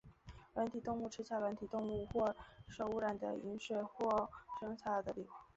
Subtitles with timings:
[0.55, 2.35] 软体动物吃下软体动物或
[2.67, 4.27] 受污染的饮水或
[4.59, 5.23] 生菜而得病。